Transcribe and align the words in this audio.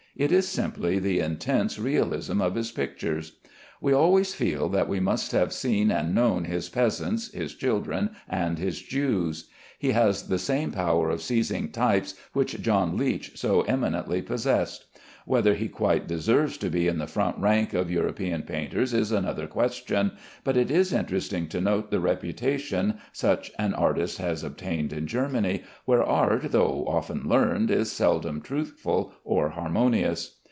It 0.13 0.33
is 0.33 0.45
simply 0.45 0.99
the 0.99 1.21
intense 1.21 1.79
realism 1.79 2.41
of 2.41 2.55
his 2.55 2.69
figures. 2.69 3.39
We 3.79 3.93
always 3.93 4.35
feel 4.35 4.67
that 4.69 4.89
we 4.89 4.99
must 4.99 5.31
have 5.31 5.53
seen 5.53 5.89
and 5.89 6.13
known 6.13 6.43
his 6.43 6.67
peasants, 6.67 7.33
his 7.33 7.55
children, 7.55 8.09
and 8.27 8.59
his 8.59 8.81
Jews. 8.81 9.47
He 9.79 9.91
has 9.93 10.27
the 10.27 10.37
same 10.37 10.71
power 10.71 11.09
of 11.09 11.21
seizing 11.21 11.71
types 11.71 12.13
which 12.33 12.61
John 12.61 12.97
Leech 12.97 13.31
so 13.39 13.61
eminently 13.61 14.21
possessed. 14.21 14.85
Whether 15.25 15.53
he 15.53 15.67
quite 15.69 16.07
deserves 16.07 16.57
to 16.57 16.69
be 16.71 16.87
in 16.87 16.97
the 16.97 17.05
front 17.05 17.37
rank 17.37 17.75
of 17.75 17.91
European 17.91 18.41
painters 18.41 18.91
is 18.91 19.11
another 19.11 19.45
question, 19.45 20.13
but 20.43 20.57
it 20.57 20.71
is 20.71 20.91
interesting 20.91 21.47
to 21.49 21.61
note 21.61 21.91
the 21.91 21.99
reputation 21.99 22.95
such 23.13 23.51
an 23.59 23.75
artist 23.75 24.17
has 24.17 24.43
obtained 24.43 24.91
in 24.91 25.05
Germany, 25.05 25.61
where 25.85 26.03
art, 26.03 26.51
though 26.51 26.85
often 26.87 27.29
learned, 27.29 27.69
is 27.71 27.91
seldom 27.91 28.41
truthful 28.41 29.13
or 29.23 29.49
harmonious. 29.49 30.37